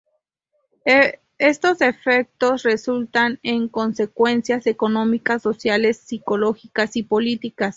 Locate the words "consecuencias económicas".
3.69-5.43